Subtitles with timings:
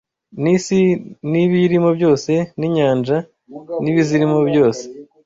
[0.41, 0.79] n’isi
[1.29, 3.17] n’ibiyirimo byose, n’inyanja
[3.83, 4.83] n’ibizirimo byose